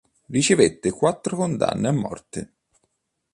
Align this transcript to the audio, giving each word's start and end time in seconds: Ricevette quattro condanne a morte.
Ricevette 0.29 0.89
quattro 0.89 1.35
condanne 1.35 1.87
a 1.87 1.91
morte. 1.91 2.53